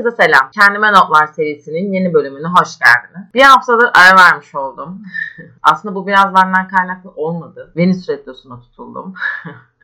[0.00, 0.50] Herkese selam.
[0.50, 3.34] Kendime Notlar serisinin yeni bölümüne hoş geldiniz.
[3.34, 5.02] Bir haftadır ara vermiş oldum.
[5.62, 7.72] Aslında bu biraz benden kaynaklı olmadı.
[7.76, 9.14] Venüs retrosuna tutuldum.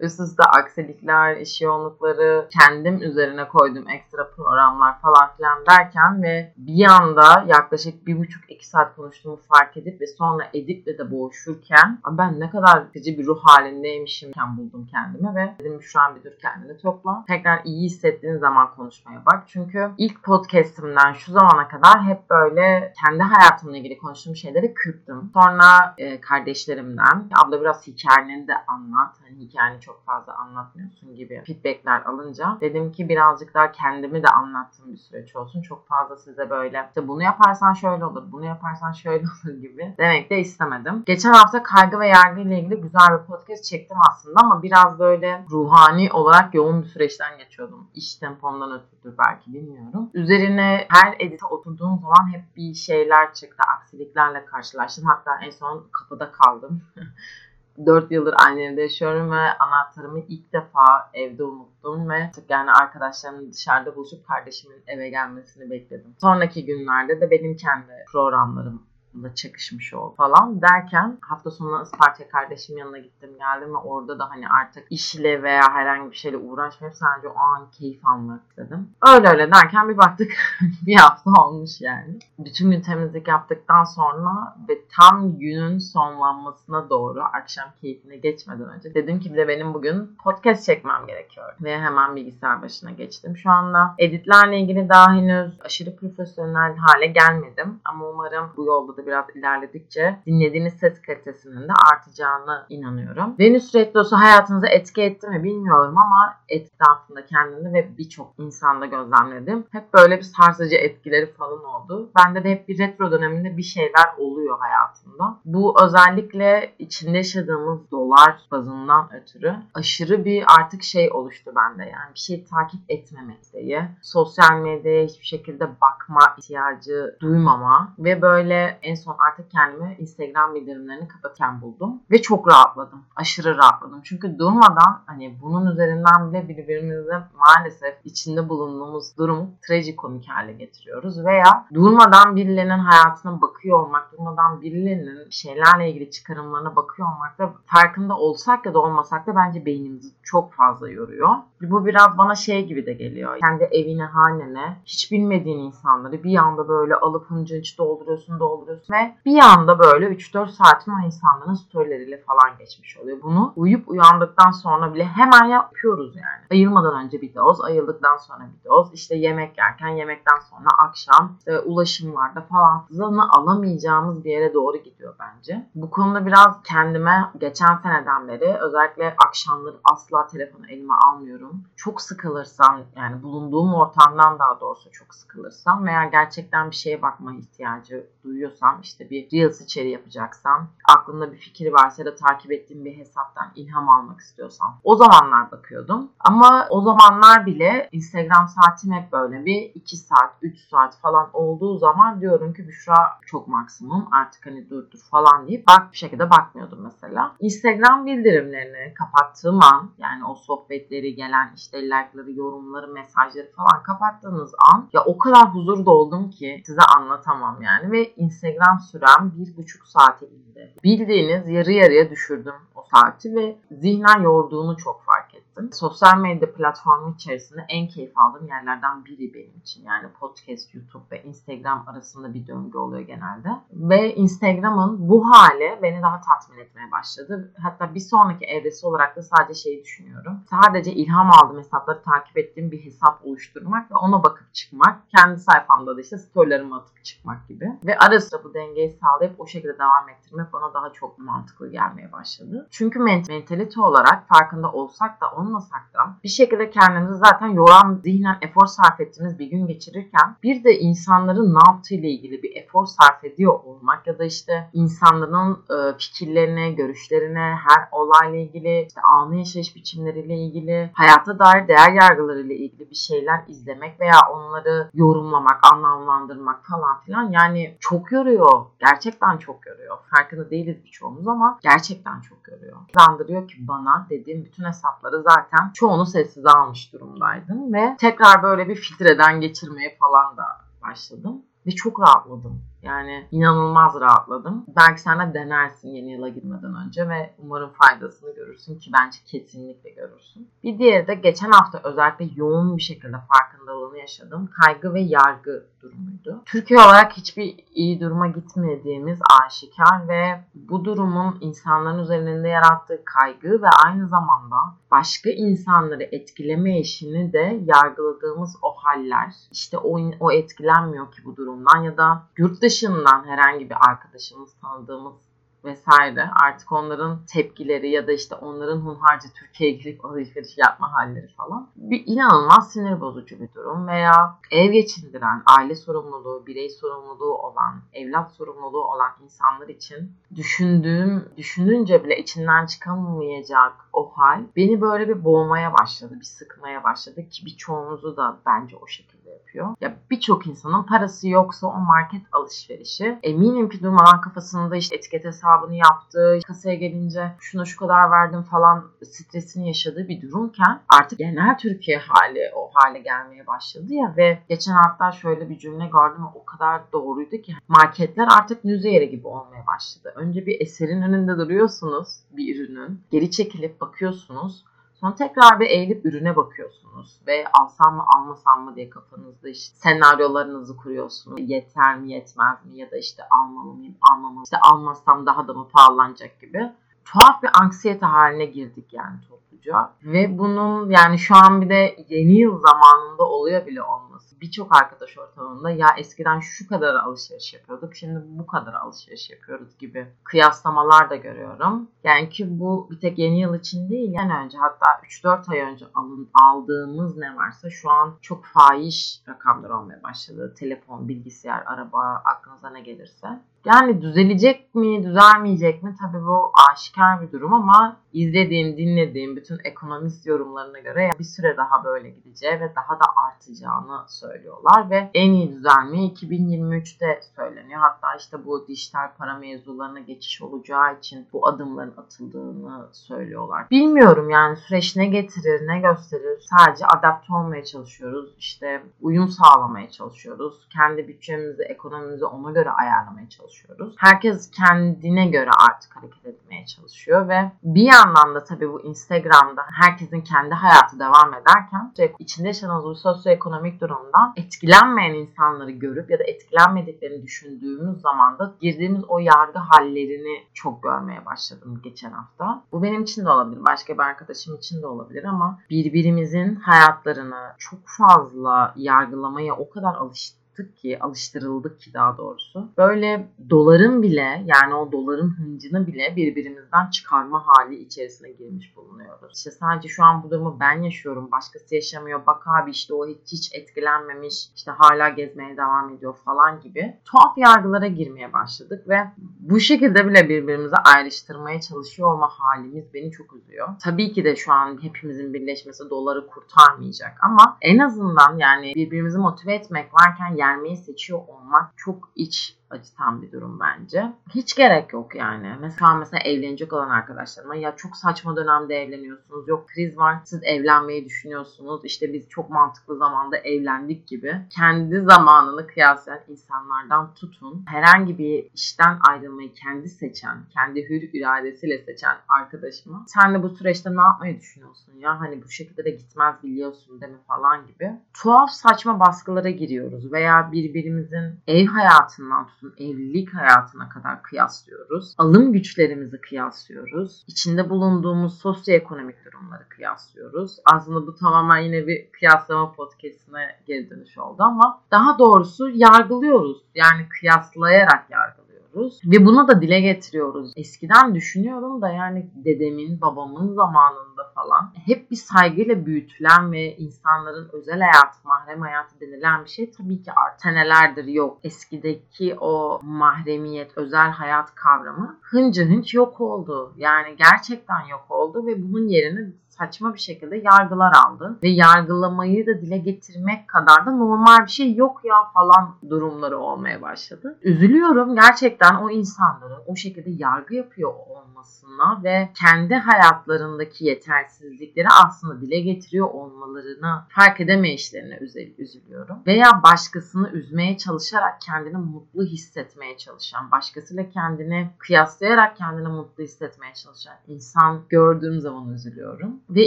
[0.00, 6.84] üst üste aksilikler, iş yoğunlukları, kendim üzerine koyduğum ekstra programlar falan filan derken ve bir
[6.84, 12.40] anda yaklaşık bir buçuk iki saat konuştuğumu fark edip ve sonra Edip'le de boğuşurken ben
[12.40, 16.78] ne kadar sıkıcı bir ruh halindeymişimken buldum kendimi ve dedim şu an bir dur kendini
[16.78, 17.24] topla.
[17.28, 19.44] Tekrar iyi hissettiğin zaman konuşmaya bak.
[19.46, 25.30] Çünkü ilk podcastimden şu zamana kadar hep böyle kendi hayatımla ilgili konuştuğum şeyleri kırptım.
[25.34, 29.16] Sonra e, kardeşlerimden abla biraz hikayeni de anlat.
[29.22, 34.28] Hani hikayeni çok çok fazla anlatmıyorsun gibi feedbackler alınca dedim ki birazcık daha kendimi de
[34.28, 35.62] anlattığım bir süreç olsun.
[35.62, 40.30] Çok fazla size böyle işte bunu yaparsan şöyle olur, bunu yaparsan şöyle olur gibi demek
[40.30, 41.02] de istemedim.
[41.06, 45.44] Geçen hafta kaygı ve yargı ile ilgili güzel bir podcast çektim aslında ama biraz böyle
[45.50, 47.88] ruhani olarak yoğun bir süreçten geçiyordum.
[47.94, 50.10] İş tempomdan ötürü belki bilmiyorum.
[50.14, 53.62] Üzerine her edite oturduğum zaman hep bir şeyler çıktı.
[53.78, 55.04] Aksiliklerle karşılaştım.
[55.04, 56.82] Hatta en son kapıda kaldım.
[57.86, 63.96] 4 yıldır aynı evde yaşıyorum ve anahtarımı ilk defa evde unuttum ve yani arkadaşlarımla dışarıda
[63.96, 66.14] buluşup kardeşimin eve gelmesini bekledim.
[66.20, 68.82] Sonraki günlerde de benim kendi programlarım
[69.14, 74.30] da çakışmış oldu falan derken hafta sonu Isparta kardeşim yanına gittim geldim ve orada da
[74.30, 78.90] hani artık işle veya herhangi bir şeyle uğraşmayıp sadece o an keyif almak istedim.
[79.08, 80.32] Öyle öyle derken bir baktık
[80.86, 82.18] bir hafta olmuş yani.
[82.38, 89.20] Bütün gün temizlik yaptıktan sonra ve tam günün sonlanmasına doğru akşam keyfine geçmeden önce dedim
[89.20, 91.54] ki bir de benim bugün podcast çekmem gerekiyor.
[91.60, 93.36] Ve hemen bilgisayar başına geçtim.
[93.36, 97.80] Şu anda editlerle ilgili daha henüz aşırı profesyonel hale gelmedim.
[97.84, 103.34] Ama umarım bu yolda da biraz ilerledikçe dinlediğiniz ses kalitesinin de artacağını inanıyorum.
[103.38, 109.66] Venüs Retrosu hayatınıza etki etti mi bilmiyorum ama etrafında kendimde ve birçok insanda gözlemledim.
[109.72, 112.10] Hep böyle bir sarsıcı etkileri falan oldu.
[112.18, 115.38] Bende de hep bir retro döneminde bir şeyler oluyor hayatımda.
[115.44, 121.82] Bu özellikle içinde yaşadığımız dolar bazından ötürü aşırı bir artık şey oluştu bende.
[121.82, 128.78] Yani bir şey takip etmeme isteği, sosyal medyaya hiçbir şekilde bakma ihtiyacı duymama ve böyle
[128.90, 132.02] en son artık kendimi Instagram bildirimlerini kapatırken buldum.
[132.10, 133.04] Ve çok rahatladım.
[133.16, 134.00] Aşırı rahatladım.
[134.04, 141.24] Çünkü durmadan hani bunun üzerinden bile birbirimize maalesef içinde bulunduğumuz durum trajikomik hale getiriyoruz.
[141.24, 148.16] Veya durmadan birilerinin hayatına bakıyor olmak, durmadan birilerinin şeylerle ilgili çıkarımlarına bakıyor olmak da farkında
[148.16, 151.28] olsak ya da olmasak da bence beynimizi çok fazla yoruyor.
[151.62, 153.38] Bu biraz bana şey gibi de geliyor.
[153.40, 159.38] Kendi evine, hanene, hiç bilmediğin insanları bir anda böyle alıp hıncınç dolduruyorsun, dolduruyorsun ve bir
[159.38, 163.22] anda böyle 3-4 saatin o insanların storyleriyle falan geçmiş oluyor.
[163.22, 166.46] Bunu uyup uyandıktan sonra bile hemen yapıyoruz yani.
[166.50, 168.94] Ayılmadan önce bir doz, ayıldıktan sonra bir doz.
[168.94, 175.14] İşte yemek yerken, yemekten sonra akşam işte ulaşımlarda falan hızını alamayacağımız bir yere doğru gidiyor
[175.20, 175.68] bence.
[175.74, 181.62] Bu konuda biraz kendime geçen seneden beri özellikle akşamları asla telefonu elime almıyorum.
[181.76, 188.06] Çok sıkılırsam yani bulunduğum ortamdan daha doğrusu çok sıkılırsam veya gerçekten bir şeye bakma ihtiyacı
[188.24, 192.96] duyuyorsam yapacaksam, işte bir Reels içeri yapacaksam, aklımda bir fikir varsa da takip ettiğim bir
[192.96, 196.10] hesaptan ilham almak istiyorsam o zamanlar bakıyordum.
[196.20, 201.78] Ama o zamanlar bile Instagram saatim hep böyle bir 2 saat, 3 saat falan olduğu
[201.78, 206.30] zaman diyorum ki Büşra çok maksimum artık hani dur dur falan deyip bak bir şekilde
[206.30, 207.32] bakmıyordum mesela.
[207.40, 214.88] Instagram bildirimlerini kapattığım an yani o sohbetleri gelen işte like'ları, yorumları, mesajları falan kapattığınız an
[214.92, 219.86] ya o kadar huzur doldum ki size anlatamam yani ve Instagram Instagram sürem bir buçuk
[219.86, 220.74] saate indi.
[220.84, 225.29] Bildiğiniz yarı yarıya düşürdüm o saati ve zihnen yorduğunu çok fark
[225.60, 225.72] ettim.
[225.72, 229.84] Sosyal medya platformu içerisinde en keyif aldığım yerlerden biri benim için.
[229.84, 233.48] Yani podcast, YouTube ve Instagram arasında bir döngü oluyor genelde.
[233.72, 237.54] Ve Instagram'ın bu hali beni daha tatmin etmeye başladı.
[237.62, 240.40] Hatta bir sonraki evresi olarak da sadece şeyi düşünüyorum.
[240.50, 245.10] Sadece ilham aldığım hesapları takip ettiğim bir hesap oluşturmak ve ona bakıp çıkmak.
[245.16, 247.78] Kendi sayfamda da işte storylerimi atıp çıkmak gibi.
[247.86, 252.12] Ve ara sıra bu dengeyi sağlayıp o şekilde devam ettirmek bana daha çok mantıklı gelmeye
[252.12, 252.68] başladı.
[252.70, 258.66] Çünkü mentalite olarak farkında olsak da olmasak da bir şekilde kendimizi zaten yoran zihnen efor
[258.66, 263.60] sarf ettiğimiz bir gün geçirirken bir de insanların ne yaptığıyla ilgili bir efor sarf ediyor
[263.64, 270.34] olmak ya da işte insanların e, fikirlerine, görüşlerine, her olayla ilgili işte anı yaşayış biçimleriyle
[270.34, 277.30] ilgili hayata dair değer yargılarıyla ilgili bir şeyler izlemek veya onları yorumlamak, anlamlandırmak falan filan
[277.30, 278.66] yani çok yoruyor.
[278.78, 279.98] Gerçekten çok yoruyor.
[280.16, 282.76] Farkında değiliz birçoğumuz ama gerçekten çok yoruyor.
[282.98, 288.68] Zandırıyor ki bana dediğim bütün hesapları zaten zaten çoğunu sessize almış durumdaydım ve tekrar böyle
[288.68, 290.44] bir filtreden geçirmeye falan da
[290.82, 291.42] başladım.
[291.66, 292.62] Ve çok rahatladım.
[292.82, 294.64] Yani inanılmaz rahatladım.
[294.76, 299.90] Belki sen de denersin yeni yıla girmeden önce ve umarım faydasını görürsün ki bence kesinlikle
[299.90, 300.48] görürsün.
[300.62, 304.50] Bir diğeri de geçen hafta özellikle yoğun bir şekilde farkındalığını yaşadım.
[304.62, 306.42] Kaygı ve yargı durumuydu.
[306.46, 313.68] Türkiye olarak hiçbir iyi duruma gitmediğimiz aşikar ve bu durumun insanların üzerinde yarattığı kaygı ve
[313.84, 314.56] aynı zamanda
[314.90, 319.34] başka insanları etkileme işini de yargıladığımız o haller.
[319.52, 325.29] İşte o, o etkilenmiyor ki bu durumdan ya da yurt dışından herhangi bir arkadaşımız tanıdığımız
[325.64, 326.30] vesaire.
[326.44, 332.02] Artık onların tepkileri ya da işte onların hunharca Türkiye'ye girip alışveriş yapma halleri falan bir
[332.06, 338.84] inanılmaz sinir bozucu bir durum veya ev geçindiren, aile sorumluluğu, birey sorumluluğu olan, evlat sorumluluğu
[338.84, 346.14] olan insanlar için düşündüğüm, düşününce bile içinden çıkamayacak o hal beni böyle bir boğmaya başladı,
[346.20, 349.19] bir sıkmaya başladı ki birçoğumuzu da bence o şekilde
[349.50, 349.76] yapıyor.
[349.80, 355.74] Ya birçok insanın parası yoksa o market alışverişi eminim ki durmadan kafasında işte etiket hesabını
[355.74, 361.98] yaptığı, kasaya gelince şuna şu kadar verdim falan stresini yaşadığı bir durumken artık genel Türkiye
[361.98, 366.82] hali o hale gelmeye başladı ya ve geçen hatta şöyle bir cümle gördüm o kadar
[366.92, 370.12] doğruydu ki marketler artık müze yeri gibi olmaya başladı.
[370.16, 373.00] Önce bir eserin önünde duruyorsunuz bir ürünün.
[373.10, 374.64] Geri çekilip bakıyorsunuz.
[375.00, 380.76] Sonra tekrar bir eğilip ürüne bakıyorsunuz ve alsam mı almasam mı diye kafanızda işte senaryolarınızı
[380.76, 381.40] kuruyorsunuz.
[381.40, 385.68] Yeter mi yetmez mi ya da işte almalı mıyım almamalıyım işte almazsam daha da mı
[385.68, 386.72] pahalanacak gibi.
[387.04, 389.90] Tuhaf bir anksiyete haline girdik yani topluca.
[390.02, 394.29] Ve bunun yani şu an bir de yeni yıl zamanında oluyor bile olması.
[394.40, 400.08] Birçok arkadaş ortamında ya eskiden şu kadar alışveriş yapıyorduk şimdi bu kadar alışveriş yapıyoruz gibi
[400.24, 401.90] kıyaslamalar da görüyorum.
[402.04, 404.86] Yani ki bu bir tek yeni yıl için değil yani önce hatta
[405.24, 410.54] 3-4 ay önce alın, aldığımız ne varsa şu an çok fahiş rakamlar olmaya başladı.
[410.58, 413.28] Telefon, bilgisayar, araba aklınıza ne gelirse.
[413.64, 415.94] Yani düzelecek mi, düzelmeyecek mi?
[416.00, 421.84] Tabii bu aşikar bir durum ama izlediğim, dinlediğim bütün ekonomist yorumlarına göre bir süre daha
[421.84, 427.80] böyle gideceği ve daha da artacağını söylüyorlar ve en iyi düzelme 2023'te söyleniyor.
[427.80, 433.70] Hatta işte bu dijital para mevzularına geçiş olacağı için bu adımların atıldığını söylüyorlar.
[433.70, 436.46] Bilmiyorum yani süreç ne getirir, ne gösterir.
[436.56, 438.34] Sadece adapte olmaya çalışıyoruz.
[438.38, 440.68] İşte uyum sağlamaya çalışıyoruz.
[440.72, 443.49] Kendi bütçemizi, ekonomimizi ona göre ayarlamaya çalışıyoruz.
[443.96, 450.20] Herkes kendine göre artık hareket etmeye çalışıyor ve bir yandan da tabii bu Instagram'da herkesin
[450.20, 457.22] kendi hayatı devam ederken içinde yaşanan bu sosyoekonomik durumdan etkilenmeyen insanları görüp ya da etkilenmediklerini
[457.22, 462.62] düşündüğümüz zaman da girdiğimiz o yargı hallerini çok görmeye başladım geçen hafta.
[462.72, 467.80] Bu benim için de olabilir, başka bir arkadaşım için de olabilir ama birbirimizin hayatlarını çok
[467.84, 472.72] fazla yargılamaya o kadar alıştık alıştık ki, alıştırıldık ki daha doğrusu.
[472.76, 479.36] Böyle doların bile yani o doların hıncını bile birbirimizden çıkarma hali içerisine girmiş bulunuyoruz.
[479.36, 482.26] İşte sadece şu an bu durumu ben yaşıyorum, başkası yaşamıyor.
[482.26, 487.38] Bak abi işte o hiç, hiç etkilenmemiş, işte hala gezmeye devam ediyor falan gibi tuhaf
[487.38, 488.98] yargılara girmeye başladık ve
[489.40, 493.68] bu şekilde bile birbirimizi ayrıştırmaya çalışıyor olma halimiz beni çok üzüyor.
[493.84, 499.54] Tabii ki de şu an hepimizin birleşmesi doları kurtarmayacak ama en azından yani birbirimizi motive
[499.54, 504.12] etmek varken gelmeyi seçiyor olmak çok iç acıtan bir durum bence.
[504.34, 505.56] Hiç gerek yok yani.
[505.60, 509.48] Mesela mesela evlenecek olan arkadaşlarıma ya çok saçma dönemde evleniyorsunuz.
[509.48, 510.16] Yok kriz var.
[510.24, 511.84] Siz evlenmeyi düşünüyorsunuz.
[511.84, 514.40] İşte biz çok mantıklı zamanda evlendik gibi.
[514.50, 517.64] Kendi zamanını kıyaslayan insanlardan tutun.
[517.66, 523.90] Herhangi bir işten ayrılmayı kendi seçen, kendi hür iradesiyle seçen arkadaşıma sen de bu süreçte
[523.96, 525.20] ne yapmayı düşünüyorsun ya?
[525.20, 527.92] Hani bu şekilde de gitmez biliyorsun değil mi falan gibi.
[528.22, 535.14] Tuhaf saçma baskılara giriyoruz veya birbirimizin ev hayatından tutun hayatın evlilik hayatına kadar kıyaslıyoruz.
[535.18, 537.24] Alım güçlerimizi kıyaslıyoruz.
[537.26, 540.56] İçinde bulunduğumuz sosyoekonomik durumları kıyaslıyoruz.
[540.64, 546.62] Aslında bu tamamen yine bir kıyaslama podcastine geri dönüş oldu ama daha doğrusu yargılıyoruz.
[546.74, 549.00] Yani kıyaslayarak yargılıyoruz yapıyoruz.
[549.04, 550.52] Ve bunu da dile getiriyoruz.
[550.56, 557.80] Eskiden düşünüyorum da yani dedemin, babamın zamanında falan hep bir saygıyla büyütülen ve insanların özel
[557.80, 561.38] hayatı, mahrem hayatı denilen bir şey tabii ki artık senelerdir yok.
[561.44, 566.74] Eskideki o mahremiyet, özel hayat kavramı hıncı hınç yok oldu.
[566.76, 571.38] Yani gerçekten yok oldu ve bunun yerini saçma bir şekilde yargılar aldı.
[571.42, 576.82] Ve yargılamayı da dile getirmek kadar da normal bir şey yok ya falan durumları olmaya
[576.82, 577.38] başladı.
[577.42, 585.40] Üzülüyorum gerçekten o insanların o şekilde yargı yapıyor olması olmasına ve kendi hayatlarındaki yetersizlikleri aslında
[585.40, 588.18] dile getiriyor olmalarını fark edemeyişlerine
[588.58, 589.18] üzülüyorum.
[589.26, 597.14] Veya başkasını üzmeye çalışarak kendini mutlu hissetmeye çalışan, başkasıyla kendini kıyaslayarak kendini mutlu hissetmeye çalışan
[597.26, 599.40] insan gördüğüm zaman üzülüyorum.
[599.50, 599.66] Ve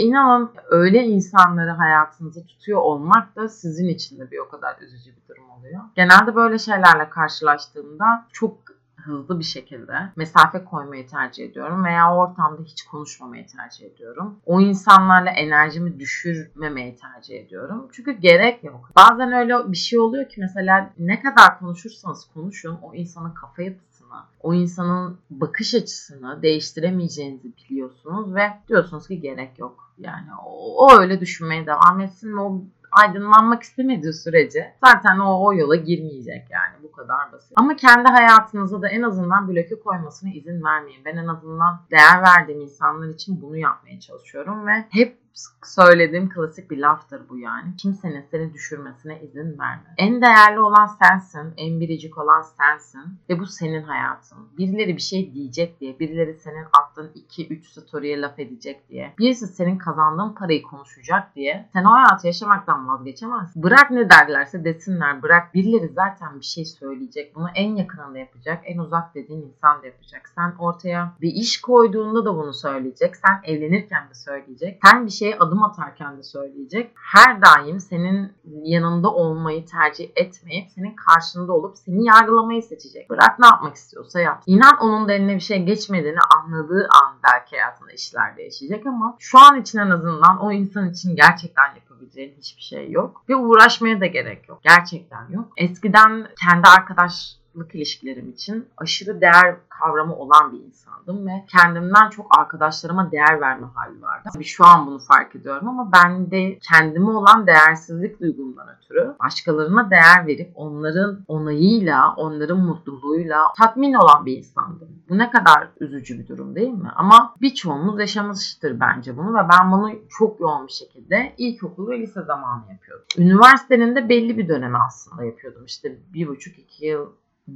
[0.00, 5.28] inanın öyle insanları hayatınızda tutuyor olmak da sizin için de bir o kadar üzücü bir
[5.28, 5.80] durum oluyor.
[5.96, 8.73] Genelde böyle şeylerle karşılaştığımda çok
[9.04, 14.36] hızlı bir şekilde mesafe koymayı tercih ediyorum veya ortamda hiç konuşmamayı tercih ediyorum.
[14.46, 17.88] O insanlarla enerjimi düşürmemeyi tercih ediyorum.
[17.92, 18.90] Çünkü gerek yok.
[18.96, 24.14] Bazen öyle bir şey oluyor ki mesela ne kadar konuşursanız konuşun o insanın kafa yapısını,
[24.40, 29.92] o insanın bakış açısını değiştiremeyeceğinizi biliyorsunuz ve diyorsunuz ki gerek yok.
[29.98, 32.62] Yani o, o öyle düşünmeye devam etsin ve o
[33.02, 37.52] aydınlanmak istemediği sürece zaten o, o yola girmeyecek yani bu kadar basit.
[37.56, 41.04] Ama kendi hayatınıza da en azından bloke koymasına izin vermeyin.
[41.04, 45.23] Ben en azından değer verdiğim insanlar için bunu yapmaya çalışıyorum ve hep
[45.64, 47.76] söylediğim klasik bir laftır bu yani.
[47.76, 49.94] Kimsenin seni düşürmesine izin verme.
[49.98, 54.38] En değerli olan sensin, en biricik olan sensin ve bu senin hayatın.
[54.58, 59.78] Birileri bir şey diyecek diye, birileri senin attığın 2-3 story'e laf edecek diye, birisi senin
[59.78, 63.62] kazandığın parayı konuşacak diye sen o hayatı yaşamaktan vazgeçemezsin.
[63.62, 67.34] Bırak ne derlerse desinler, bırak birileri zaten bir şey söyleyecek.
[67.34, 70.30] Bunu en yakınında yapacak, en uzak dediğin insan da yapacak.
[70.34, 73.16] Sen ortaya bir iş koyduğunda da bunu söyleyecek.
[73.16, 74.80] Sen evlenirken de söyleyecek.
[74.84, 76.90] Sen bir şey şeye adım atarken de söyleyecek.
[76.94, 78.32] Her daim senin
[78.64, 83.10] yanında olmayı tercih etmeyip senin karşında olup seni yargılamayı seçecek.
[83.10, 84.42] Bırak ne yapmak istiyorsa yap.
[84.46, 89.38] İnan onun da eline bir şey geçmediğini anladığı an belki hayatında işler değişecek ama şu
[89.38, 93.22] an için en azından o insan için gerçekten yapabileceğin hiçbir şey yok.
[93.28, 94.60] Ve uğraşmaya da gerek yok.
[94.62, 95.52] Gerçekten yok.
[95.56, 102.38] Eskiden kendi arkadaş arkadaşlık ilişkilerim için aşırı değer kavramı olan bir insandım ve kendimden çok
[102.38, 104.28] arkadaşlarıma değer verme hali vardı.
[104.32, 109.90] Tabii şu an bunu fark ediyorum ama ben de kendime olan değersizlik duygumdan ötürü başkalarına
[109.90, 114.88] değer verip onların onayıyla, onların mutluluğuyla tatmin olan bir insandım.
[115.08, 116.90] Bu ne kadar üzücü bir durum değil mi?
[116.96, 122.22] Ama birçoğumuz yaşamıştır bence bunu ve ben bunu çok yoğun bir şekilde ilkokul ve lise
[122.22, 123.06] zamanı yapıyordum.
[123.18, 125.64] Üniversitenin de belli bir dönemi aslında yapıyordum.
[125.64, 127.06] İşte bir buçuk iki yıl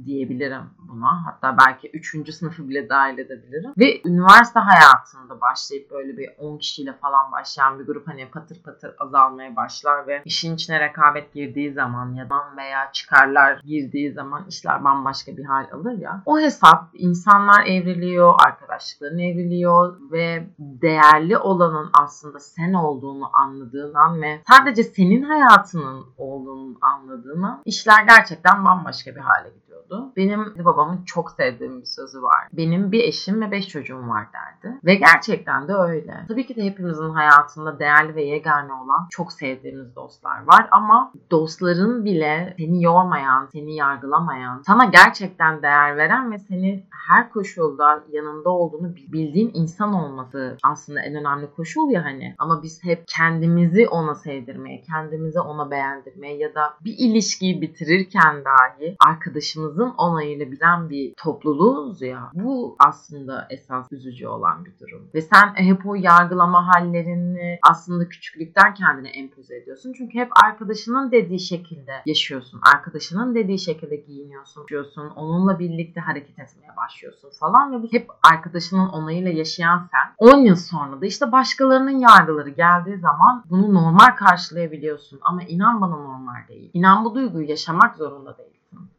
[0.05, 1.25] diyebilirim buna.
[1.25, 2.33] Hatta belki 3.
[2.33, 3.73] sınıfı bile dahil edebilirim.
[3.77, 8.95] Ve üniversite hayatında başlayıp böyle bir 10 kişiyle falan başlayan bir grup hani patır patır
[8.99, 14.83] azalmaya başlar ve işin içine rekabet girdiği zaman ya da veya çıkarlar girdiği zaman işler
[14.83, 16.23] bambaşka bir hal alır ya.
[16.25, 24.83] O hesap insanlar evriliyor, arkadaşlıkların evriliyor ve değerli olanın aslında sen olduğunu anladığından ve sadece
[24.83, 30.13] senin hayatının olduğunu anladığına işler gerçekten bambaşka bir hale gidiyor söylüyordu.
[30.17, 32.47] Benim babamın çok sevdiğim bir sözü var.
[32.53, 34.77] Benim bir eşim ve beş çocuğum var derdi.
[34.85, 36.25] Ve gerçekten de öyle.
[36.27, 42.05] Tabii ki de hepimizin hayatında değerli ve yegane olan çok sevdiğimiz dostlar var ama dostların
[42.05, 48.95] bile seni yormayan, seni yargılamayan, sana gerçekten değer veren ve seni her koşulda yanında olduğunu
[48.95, 52.35] bildiğin insan olması aslında en önemli koşul ya hani.
[52.37, 58.95] Ama biz hep kendimizi ona sevdirmeye, kendimizi ona beğendirmeye ya da bir ilişkiyi bitirirken dahi
[59.07, 62.31] arkadaşımızı halkımızın onayıyla bilen bir topluluğuz ya.
[62.33, 65.09] Bu aslında esas üzücü olan bir durum.
[65.13, 69.93] Ve sen hep o yargılama hallerini aslında küçüklükten kendine empoze ediyorsun.
[69.97, 72.61] Çünkü hep arkadaşının dediği şekilde yaşıyorsun.
[72.75, 75.09] Arkadaşının dediği şekilde giyiniyorsun, yaşıyorsun.
[75.09, 80.13] Onunla birlikte hareket etmeye başlıyorsun falan ve bu hep arkadaşının onayıyla yaşayan sen.
[80.17, 85.19] 10 yıl sonra da işte başkalarının yargıları geldiği zaman bunu normal karşılayabiliyorsun.
[85.21, 86.71] Ama inan bana normal değil.
[86.73, 88.48] İnan bu duyguyu yaşamak zorunda değil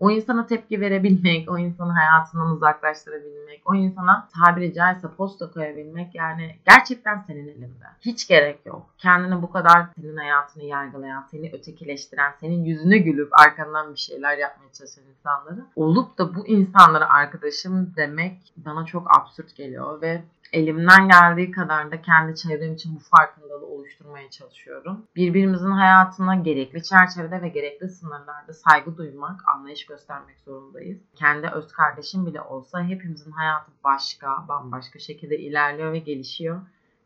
[0.00, 6.56] o insana tepki verebilmek, o insanı hayatından uzaklaştırabilmek, o insana tabiri caizse posta koyabilmek yani
[6.68, 7.84] gerçekten senin elinde.
[8.00, 8.86] Hiç gerek yok.
[8.98, 14.72] Kendini bu kadar senin hayatını yargılayan, seni ötekileştiren, senin yüzüne gülüp arkandan bir şeyler yapmaya
[14.72, 20.22] çalışan insanları olup da bu insanlara arkadaşım demek bana çok absürt geliyor ve
[20.52, 23.49] elimden geldiği kadar da kendi çevrem için bu farkındalığı
[23.80, 25.06] oluşturmaya çalışıyorum.
[25.16, 31.00] Birbirimizin hayatına gerekli çerçevede ve gerekli sınırlarda saygı duymak, anlayış göstermek zorundayız.
[31.14, 36.60] Kendi öz kardeşim bile olsa hepimizin hayatı başka, bambaşka şekilde ilerliyor ve gelişiyor.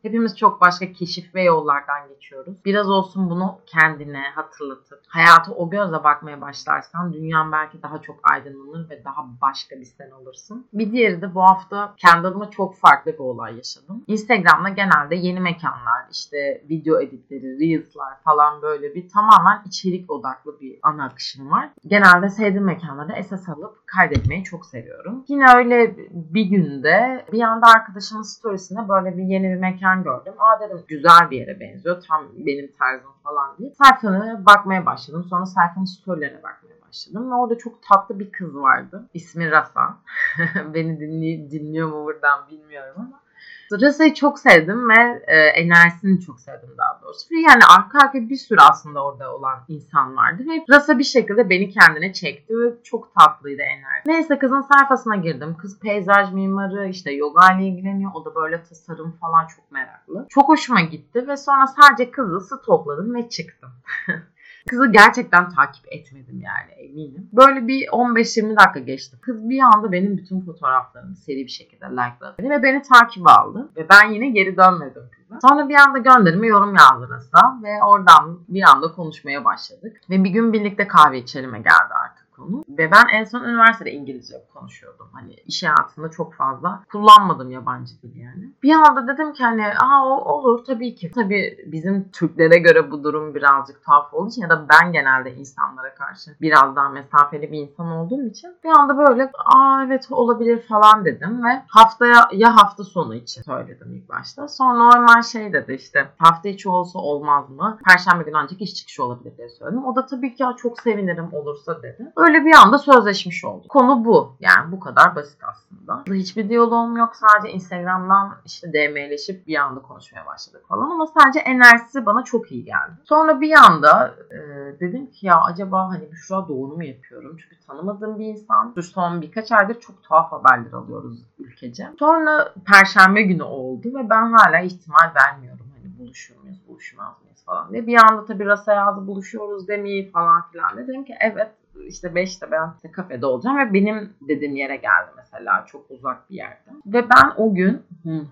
[0.05, 2.53] Hepimiz çok başka keşif ve yollardan geçiyoruz.
[2.65, 8.89] Biraz olsun bunu kendine hatırlatıp hayata o gözle bakmaya başlarsan dünyan belki daha çok aydınlanır
[8.89, 10.67] ve daha başka bir sen olursun.
[10.73, 14.03] Bir diğeri de bu hafta kendi adıma çok farklı bir olay yaşadım.
[14.07, 20.79] Instagram'da genelde yeni mekanlar, işte video editleri, reels'lar falan böyle bir tamamen içerik odaklı bir
[20.83, 21.69] ana akışım var.
[21.87, 25.23] Genelde sevdiğim mekanlarda esas alıp kaydetmeyi çok seviyorum.
[25.27, 30.33] Yine öyle bir günde bir anda arkadaşımın storiesinde böyle bir yeni bir mekan gördüm.
[30.37, 32.03] Aa dedim güzel bir yere benziyor.
[32.07, 33.71] Tam benim tarzım falan diye.
[33.71, 35.25] Sayfana bakmaya başladım.
[35.29, 37.31] Sonra sayfanın storylerine bakmaya başladım.
[37.31, 39.09] Ve orada çok tatlı bir kız vardı.
[39.13, 39.97] İsmi Rasa.
[40.73, 43.24] Beni dinli dinliyor mu buradan bilmiyorum ama.
[43.71, 47.35] Rasa'yı çok sevdim ve e, enerjisini çok sevdim daha doğrusu.
[47.35, 50.43] Yani arka arkaya bir sürü aslında orada olan insan vardı.
[50.47, 54.03] Ve Rasa bir şekilde beni kendine çekti ve çok tatlıydı enerji.
[54.05, 55.55] Neyse kızın sayfasına girdim.
[55.61, 58.11] Kız peyzaj mimarı, işte yoga ile ilgileniyor.
[58.13, 60.25] O da böyle tasarım falan çok meraklı.
[60.29, 63.71] Çok hoşuma gitti ve sonra sadece kızı stokladım ve çıktım.
[64.69, 67.29] Kızı gerçekten takip etmedim yani eminim.
[67.33, 69.17] Böyle bir 15-20 dakika geçti.
[69.21, 73.69] Kız bir anda benim bütün fotoğraflarımı seri bir şekilde likeladı ve beni takip aldı.
[73.77, 75.47] Ve ben yine geri dönmedim kıza.
[75.47, 80.01] Sonra bir anda gönderime yorum yazdırırsa ve oradan bir anda konuşmaya başladık.
[80.09, 81.93] Ve bir gün birlikte kahve içerime geldi
[82.35, 82.65] konu.
[82.69, 85.07] Ve ben en son üniversitede İngilizce konuşuyordum.
[85.13, 88.53] Hani iş hayatında çok fazla kullanmadım yabancı dil yani.
[88.63, 91.11] Bir anda dedim ki hani aa olur tabii ki.
[91.15, 95.95] Tabii bizim Türklere göre bu durum birazcık tuhaf olduğu için ya da ben genelde insanlara
[95.95, 101.05] karşı biraz daha mesafeli bir insan olduğum için bir anda böyle aa evet olabilir falan
[101.05, 104.47] dedim ve haftaya ya hafta sonu için söyledim ilk başta.
[104.47, 107.79] Sonra normal şey dedi işte hafta içi olsa olmaz mı?
[107.85, 109.85] Perşembe günü ancak iş çıkışı olabilir diye söyledim.
[109.85, 112.11] O da tabii ki ya çok sevinirim olursa dedi.
[112.33, 113.69] Bir anda sözleşmiş olduk.
[113.69, 114.35] Konu bu.
[114.39, 116.03] Yani bu kadar basit aslında.
[116.13, 117.15] Hiçbir diyaloğum yok.
[117.15, 122.65] Sadece Instagram'dan işte DM'leşip bir anda konuşmaya başladık falan ama sadece enerjisi bana çok iyi
[122.65, 122.91] geldi.
[123.03, 124.39] Sonra bir anda e,
[124.79, 127.37] dedim ki ya acaba hani Büşra doğru mu yapıyorum?
[127.37, 128.71] Çünkü tanımadığım bir insan.
[128.75, 131.87] Şu son birkaç aydır çok tuhaf haberler alıyoruz ülkece.
[131.99, 135.65] Sonra Perşembe günü oldu ve ben hala ihtimal vermiyorum.
[135.75, 137.87] Hani buluşur muyuz, buluşmaz mıyız falan diye.
[137.87, 140.77] Bir anda tabii Rasa yazdı buluşuyoruz demeyi falan filan.
[140.77, 141.51] Dedim ki evet
[141.87, 146.35] işte 5'te ben işte kafede olacağım ve benim dediğim yere geldi mesela çok uzak bir
[146.35, 146.69] yerde.
[146.85, 147.81] Ve ben o gün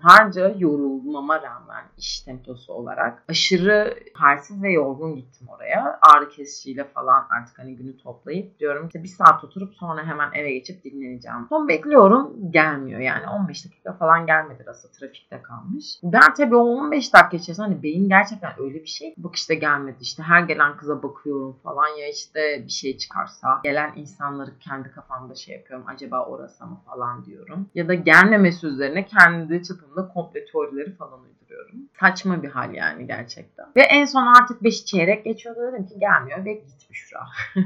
[0.02, 5.98] harca yorulmama rağmen iş temposu olarak aşırı halsiz ve yorgun gittim oraya.
[6.02, 10.52] Ağrı kesiciyle falan artık hani günü toplayıp diyorum ki bir saat oturup sonra hemen eve
[10.52, 11.46] geçip dinleneceğim.
[11.48, 15.98] Son bekliyorum gelmiyor yani 15 dakika falan gelmedi rasa trafikte kalmış.
[16.02, 19.14] Ben tabii o 15 dakika içerisinde hani beyin gerçekten öyle bir şey.
[19.16, 23.33] Bak işte gelmedi işte her gelen kıza bakıyorum falan ya işte bir şey çıkarsa
[23.64, 27.68] gelen insanları kendi kafamda şey yapıyorum acaba orası mı falan diyorum.
[27.74, 31.88] Ya da gelmemesi üzerine kendi çapımda komple teorileri falan uyduruyorum.
[32.00, 33.66] Saçma bir hal yani gerçekten.
[33.76, 37.26] Ve en son artık 5 çeyrek geçiyordu dedim ki gelmiyor ve gitmiş şu an.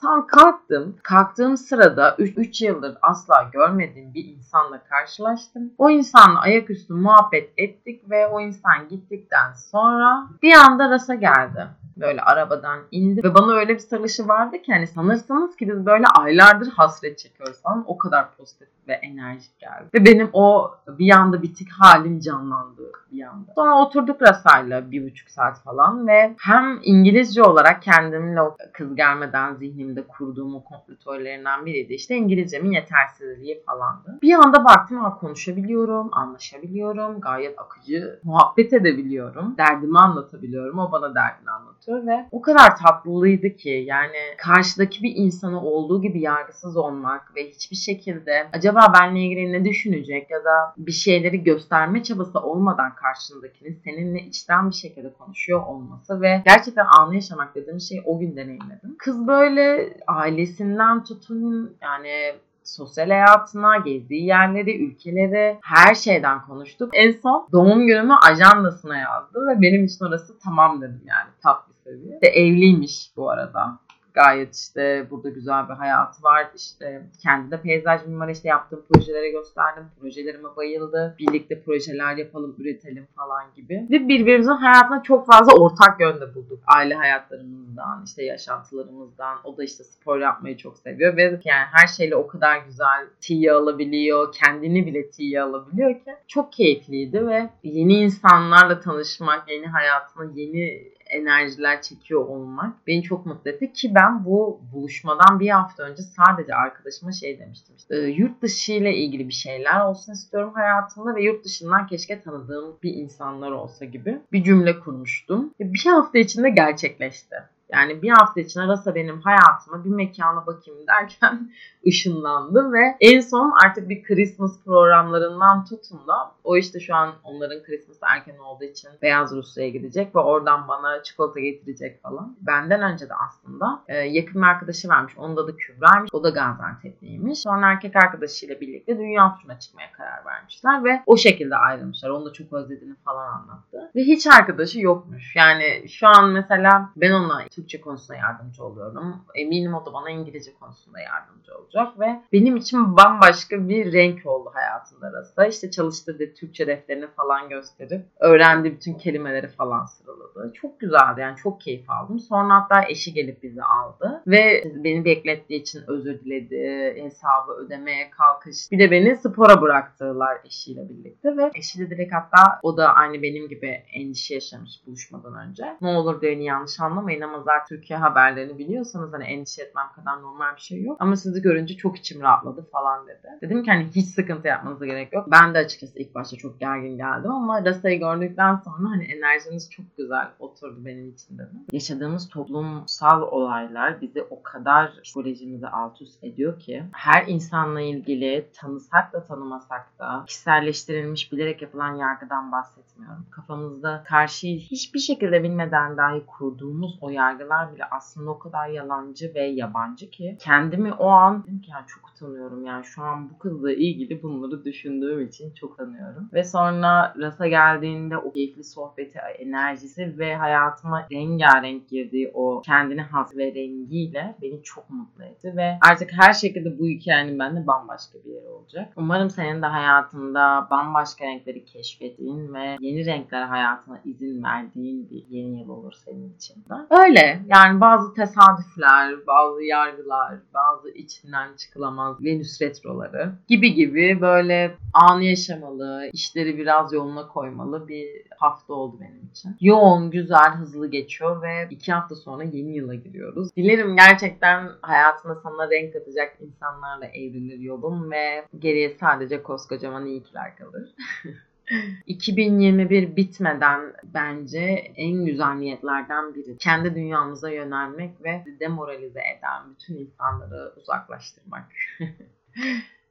[0.00, 0.96] Tam kalktım.
[1.02, 5.72] Kalktığım sırada 3 yıldır asla görmediğim bir insanla karşılaştım.
[5.78, 12.20] O insanla ayaküstü muhabbet ettik ve o insan gittikten sonra bir anda rasa geldi böyle
[12.20, 16.68] arabadan indi ve bana öyle bir sarışı vardı ki hani sanırsınız ki biz böyle aylardır
[16.68, 19.84] hasret çekiyoruz falan o kadar pozitif ve enerjik geldi.
[19.94, 23.52] Ve benim o bir anda bitik halim canlandı bir anda.
[23.54, 29.54] Sonra oturduk Rasa'yla bir buçuk saat falan ve hem İngilizce olarak kendimle o kız gelmeden
[29.54, 31.94] zihnimde kurduğum o kompletörlerinden biriydi.
[31.94, 34.18] İşte İngilizcemin yetersizliği falandı.
[34.22, 41.50] Bir anda baktım ha konuşabiliyorum, anlaşabiliyorum, gayet akıcı muhabbet edebiliyorum, derdimi anlatabiliyorum, o bana derdini
[41.50, 47.48] anlatıyor ve o kadar tatlıydı ki yani karşıdaki bir insanı olduğu gibi yargısız olmak ve
[47.48, 53.80] hiçbir şekilde acaba benle ilgili ne düşünecek ya da bir şeyleri gösterme çabası olmadan karşındakinin
[53.84, 58.96] seninle içten bir şekilde konuşuyor olması ve gerçekten anı yaşamak dediğim şeyi o gün deneyimledim.
[58.98, 62.34] Kız böyle ailesinden tutun yani
[62.68, 66.90] sosyal hayatına, gezdiği yerleri, ülkeleri, her şeyden konuştuk.
[66.92, 72.18] En son doğum günümü ajandasına yazdı ve benim için orası tamam dedim yani tatlı seviye.
[72.22, 73.78] Ve evliymiş bu arada
[74.16, 76.46] gayet işte burada güzel bir hayatı var.
[76.56, 79.84] İşte kendi de peyzaj mimarı işte yaptığım projelere gösterdim.
[80.00, 81.16] Projelerime bayıldı.
[81.18, 83.86] Birlikte projeler yapalım, üretelim falan gibi.
[83.90, 86.58] Ve birbirimizin hayatına çok fazla ortak yönde bulduk.
[86.76, 89.38] Aile hayatlarımızdan, işte yaşantılarımızdan.
[89.44, 93.52] O da işte spor yapmayı çok seviyor ve yani her şeyle o kadar güzel tiye
[93.52, 94.32] alabiliyor.
[94.32, 101.82] Kendini bile tiye alabiliyor ki çok keyifliydi ve yeni insanlarla tanışmak, yeni hayatına yeni enerjiler
[101.82, 107.12] çekiyor olmak beni çok mutlu etti ki ben bu buluşmadan bir hafta önce sadece arkadaşıma
[107.12, 107.76] şey demiştim.
[107.76, 112.20] İşte, e, yurt dışı ile ilgili bir şeyler olsun istiyorum hayatımda ve yurt dışından keşke
[112.20, 115.54] tanıdığım bir insanlar olsa gibi bir cümle kurmuştum.
[115.60, 117.36] Bir hafta içinde gerçekleşti.
[117.72, 121.50] Yani bir hafta içinde Rasa benim hayatıma bir mekana bakayım derken
[121.86, 127.62] ışınlandı ve en son artık bir Christmas programlarından tutun da o işte şu an onların
[127.62, 132.36] Christmas erken olduğu için Beyaz Rusya'ya gidecek ve oradan bana çikolata getirecek falan.
[132.40, 135.12] Benden önce de aslında e, yakın bir arkadaşı varmış.
[135.18, 136.10] Onun da Kübra'ymış.
[136.12, 137.38] O da Gaziantep'liymiş.
[137.38, 142.10] Sonra erkek arkadaşıyla birlikte dünya turuna çıkmaya karar vermişler ve o şekilde ayrılmışlar.
[142.10, 143.90] Onu da çok özlediğini falan anlattı.
[143.96, 145.36] Ve hiç arkadaşı yokmuş.
[145.36, 149.16] Yani şu an mesela ben ona Türkçe konusunda yardımcı oluyorum.
[149.34, 154.50] Eminim o da bana İngilizce konusunda yardımcı olacak ve benim için bambaşka bir renk oldu
[154.54, 155.46] hayatında arasında.
[155.46, 160.52] İşte çalıştırdığı Türkçe defterini falan gösterip öğrendiği bütün kelimeleri falan sıraladı.
[160.54, 162.18] Çok güzeldi yani çok keyif aldım.
[162.18, 166.94] Sonra hatta eşi gelip bizi aldı ve beni beklettiği için özür diledi.
[167.02, 168.56] Hesabı ödemeye kalkış.
[168.72, 173.48] Bir de beni spora bıraktılar eşiyle birlikte ve eşiyle direkt hatta o da aynı benim
[173.48, 175.76] gibi endişe yaşamış buluşmadan önce.
[175.80, 180.56] Ne olur beni yanlış anlamayın ama zaten Türkiye haberlerini biliyorsanız hani endişe etmem kadar normal
[180.56, 180.96] bir şey yok.
[181.00, 183.28] Ama sizi görünce çok içim rahatladı falan dedi.
[183.42, 185.26] Dedim ki hani hiç sıkıntı yapmanıza gerek yok.
[185.30, 189.96] Ben de açıkçası ilk başta çok gergin geldim ama Rasa'yı gördükten sonra hani enerjiniz çok
[189.96, 191.66] güzel oturdu benim için dedim.
[191.72, 199.12] Yaşadığımız toplumsal olaylar bizi o kadar psikolojimizi alt üst ediyor ki her insanla ilgili tanısak
[199.12, 203.26] da tanımasak da kişiselleştirilmiş bilerek yapılan yargıdan bahsetmiyorum.
[203.30, 209.42] Kafamızda karşıyı hiçbir şekilde bilmeden dahi kurduğumuz o yargılar bile aslında o kadar yalancı ve
[209.42, 213.72] yabancı ki kendimi o an dedim ki yani çok utanıyorum yani şu an bu kızla
[213.72, 216.30] ilgili bunları düşündüğüm için çok utanıyorum.
[216.32, 223.36] Ve sonra Rasa geldiğinde o keyifli sohbeti, enerjisi ve hayatıma rengarenk girdiği o kendine has
[223.36, 228.30] ve rengiyle beni çok mutlu etti ve artık her şekilde bu hikayenin bende bambaşka bir
[228.30, 228.92] yeri olacak.
[228.96, 235.60] Umarım senin de hayatında bambaşka renkleri keşfettiğin ve yeni renkler hayatına izin verdiğin bir yeni
[235.60, 236.74] yıl olur senin için de.
[236.90, 245.24] Öyle yani bazı tesadüfler, bazı yargılar, bazı içinden çıkılamaz Venüs retroları gibi gibi böyle anı
[245.24, 249.56] yaşamalı, işleri biraz yoluna koymalı bir hafta oldu benim için.
[249.60, 253.56] Yoğun, güzel, hızlı geçiyor ve iki hafta sonra yeni yıla giriyoruz.
[253.56, 260.94] Dilerim gerçekten hayatına sana renk katacak insanlarla evrilir yolun ve geriye sadece koskocaman iyilikler kalır.
[262.06, 266.58] 2021 bitmeden bence en güzel niyetlerden biri.
[266.58, 271.64] Kendi dünyamıza yönelmek ve demoralize eden bütün insanları uzaklaştırmak.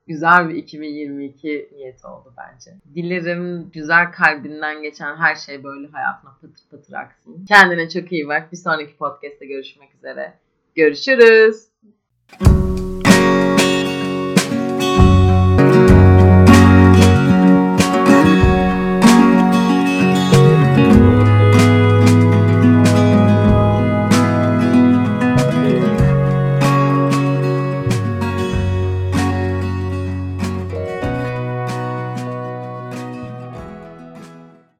[0.07, 2.71] güzel bir 2022 niyeti oldu bence.
[2.95, 7.45] Dilerim güzel kalbinden geçen her şey böyle hayatına pıtır pıtır aksın.
[7.45, 8.51] Kendine çok iyi bak.
[8.51, 10.33] Bir sonraki podcast'te görüşmek üzere.
[10.75, 11.67] Görüşürüz.